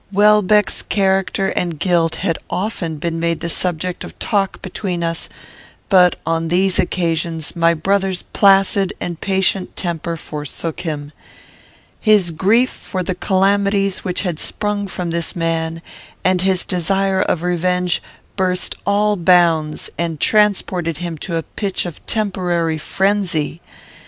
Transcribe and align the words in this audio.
Welbeck's 0.11 0.81
character 0.81 1.49
and 1.49 1.77
guilt 1.79 2.15
had 2.15 2.39
often 2.49 2.97
been 2.97 3.19
made 3.19 3.39
the 3.39 3.49
subject 3.49 4.03
of 4.03 4.17
talk 4.17 4.59
between 4.63 5.03
us, 5.03 5.29
but, 5.89 6.15
on 6.25 6.47
these 6.47 6.79
occasions, 6.79 7.55
my 7.55 7.75
brother's 7.75 8.23
placid 8.23 8.93
and 8.99 9.21
patient 9.21 9.75
temper 9.75 10.17
forsook 10.17 10.79
him. 10.79 11.11
His 11.99 12.31
grief 12.31 12.71
for 12.71 13.03
the 13.03 13.13
calamities 13.13 13.99
which 14.03 14.23
had 14.23 14.39
sprung 14.39 14.87
from 14.87 15.11
this 15.11 15.35
man, 15.35 15.83
and 16.23 16.41
his 16.41 16.65
desire 16.65 17.21
of 17.21 17.43
revenge, 17.43 18.01
burst 18.35 18.75
all 18.87 19.15
bounds, 19.15 19.91
and 19.99 20.19
transported 20.19 20.97
him 20.97 21.15
to 21.19 21.35
a 21.35 21.43
pitch 21.43 21.85
of 21.85 22.03
temporary 22.07 22.79
frenzy. 22.79 23.61